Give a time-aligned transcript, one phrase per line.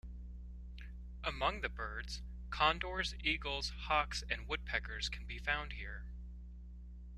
[1.23, 6.07] Among the birds, condors, eagles, hawks and woodpeckers can be found here.